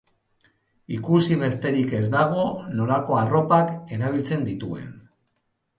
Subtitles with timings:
[0.95, 2.47] Ikusi besterik ez dago
[2.81, 4.95] nolako arropak erabiltzen dituen.